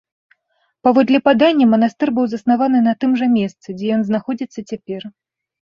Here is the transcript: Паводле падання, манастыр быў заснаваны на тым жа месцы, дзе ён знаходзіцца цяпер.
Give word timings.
Паводле 0.87 1.19
падання, 1.29 1.65
манастыр 1.73 2.13
быў 2.15 2.25
заснаваны 2.33 2.79
на 2.89 2.93
тым 3.01 3.11
жа 3.21 3.25
месцы, 3.39 3.65
дзе 3.77 3.87
ён 3.99 4.07
знаходзіцца 4.11 4.59
цяпер. 4.75 5.01